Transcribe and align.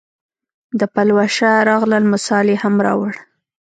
د 0.79 0.81
پلوشه 0.93 1.51
راغلل 1.69 2.03
مثال 2.13 2.45
یې 2.51 2.57
هم 2.63 2.75
راووړ. 2.85 3.13